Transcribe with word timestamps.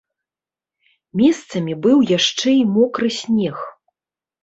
Месцамі 1.21 1.73
быў 1.85 1.97
яшчэ 2.17 2.49
і 2.63 2.67
мокры 2.75 3.15
снег. 3.23 3.57